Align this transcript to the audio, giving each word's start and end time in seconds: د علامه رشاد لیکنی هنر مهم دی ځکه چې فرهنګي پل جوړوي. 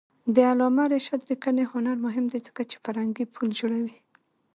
د 0.35 0.35
علامه 0.51 0.83
رشاد 0.93 1.21
لیکنی 1.29 1.63
هنر 1.71 1.95
مهم 2.05 2.25
دی 2.31 2.39
ځکه 2.47 2.61
چې 2.69 2.77
فرهنګي 2.85 3.25
پل 3.33 3.47
جوړوي. 3.59 3.97